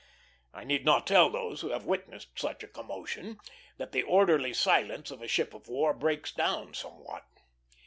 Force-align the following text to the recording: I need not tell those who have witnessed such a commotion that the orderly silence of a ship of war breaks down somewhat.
I 0.51 0.63
need 0.63 0.83
not 0.83 1.05
tell 1.05 1.29
those 1.29 1.61
who 1.61 1.69
have 1.69 1.85
witnessed 1.85 2.29
such 2.39 2.63
a 2.63 2.67
commotion 2.67 3.37
that 3.77 3.91
the 3.91 4.01
orderly 4.01 4.51
silence 4.51 5.11
of 5.11 5.21
a 5.21 5.27
ship 5.27 5.53
of 5.53 5.67
war 5.67 5.93
breaks 5.93 6.31
down 6.31 6.73
somewhat. 6.73 7.25